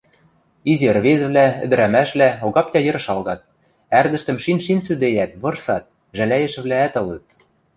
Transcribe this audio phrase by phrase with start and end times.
[0.71, 3.41] Изи ӹрвезӹвлӓ, ӹдӹрӓмӓшвлӓ Огаптя йӹр шалгат,
[3.99, 5.83] ӓрдӹштӹм шин-шин цӱдейӓт, вырсат,
[6.17, 7.25] жӓлайӹшӹвлӓӓт ылыт.